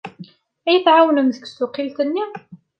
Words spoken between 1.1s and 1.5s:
deg